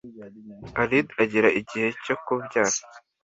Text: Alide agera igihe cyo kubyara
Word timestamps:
Alide 0.81 1.13
agera 1.23 1.49
igihe 1.59 1.87
cyo 2.03 2.15
kubyara 2.23 2.73